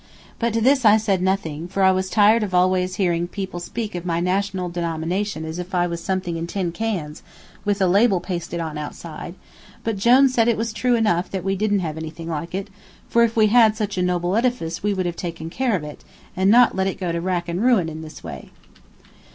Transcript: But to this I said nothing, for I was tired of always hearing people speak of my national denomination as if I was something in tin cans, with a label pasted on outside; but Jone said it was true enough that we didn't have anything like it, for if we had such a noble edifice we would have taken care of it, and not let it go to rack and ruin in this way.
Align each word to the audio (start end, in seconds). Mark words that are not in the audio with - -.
But 0.39 0.51
to 0.53 0.61
this 0.61 0.83
I 0.83 0.97
said 0.97 1.21
nothing, 1.21 1.67
for 1.67 1.83
I 1.83 1.91
was 1.91 2.09
tired 2.09 2.41
of 2.41 2.55
always 2.55 2.95
hearing 2.95 3.27
people 3.27 3.59
speak 3.59 3.93
of 3.93 4.03
my 4.03 4.19
national 4.19 4.67
denomination 4.67 5.45
as 5.45 5.59
if 5.59 5.75
I 5.75 5.85
was 5.85 6.01
something 6.03 6.37
in 6.37 6.47
tin 6.47 6.71
cans, 6.71 7.21
with 7.65 7.79
a 7.83 7.85
label 7.85 8.19
pasted 8.19 8.59
on 8.59 8.79
outside; 8.79 9.35
but 9.83 9.97
Jone 9.97 10.27
said 10.27 10.47
it 10.47 10.57
was 10.57 10.73
true 10.73 10.95
enough 10.95 11.29
that 11.29 11.43
we 11.43 11.55
didn't 11.55 11.81
have 11.85 11.97
anything 11.99 12.29
like 12.29 12.55
it, 12.55 12.71
for 13.09 13.21
if 13.23 13.35
we 13.35 13.45
had 13.45 13.75
such 13.75 13.95
a 13.95 14.01
noble 14.01 14.35
edifice 14.35 14.81
we 14.81 14.91
would 14.95 15.05
have 15.05 15.15
taken 15.15 15.51
care 15.51 15.75
of 15.75 15.83
it, 15.83 16.03
and 16.35 16.49
not 16.49 16.75
let 16.75 16.87
it 16.87 16.99
go 16.99 17.11
to 17.11 17.21
rack 17.21 17.47
and 17.47 17.63
ruin 17.63 17.87
in 17.87 18.01
this 18.01 18.23
way. 18.23 18.49